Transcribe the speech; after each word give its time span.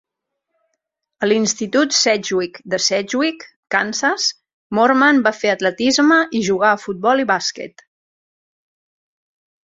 A 1.25 1.27
l'Institut 1.27 1.91
Sedgwick 1.97 2.55
de 2.73 2.79
Sedgwick, 2.85 3.43
Kansas, 3.75 4.25
Moorman 4.77 5.19
va 5.27 5.33
fer 5.41 5.51
atletisme 5.57 6.17
i 6.39 6.41
jugà 6.47 6.71
a 6.71 6.81
futbol 6.85 7.21
i 7.25 7.27
bàsquet. 7.33 7.85